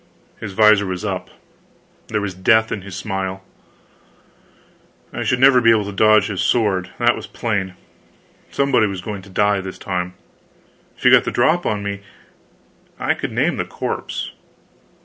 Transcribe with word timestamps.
His 0.39 0.53
visor 0.53 0.87
was 0.87 1.05
up; 1.05 1.29
there 2.07 2.21
was 2.21 2.33
death 2.33 2.71
in 2.71 2.81
his 2.81 2.95
smile. 2.95 3.43
I 5.13 5.23
should 5.23 5.39
never 5.39 5.61
be 5.61 5.69
able 5.69 5.85
to 5.85 5.91
dodge 5.91 6.25
his 6.25 6.41
sword, 6.41 6.89
that 6.97 7.15
was 7.15 7.27
plain. 7.27 7.75
Somebody 8.49 8.87
was 8.87 8.99
going 9.01 9.21
to 9.21 9.29
die 9.29 9.61
this 9.61 9.77
time. 9.77 10.15
If 10.97 11.03
he 11.03 11.11
got 11.11 11.23
the 11.23 11.29
drop 11.29 11.67
on 11.67 11.83
me, 11.83 12.01
I 12.97 13.13
could 13.13 13.31
name 13.31 13.57
the 13.57 13.63
corpse. 13.65 14.31